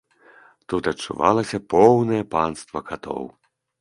Тут 0.71 0.87
адчувалася 0.93 1.57
поўнае 1.73 2.21
панства 2.33 2.79
катоў. 2.89 3.23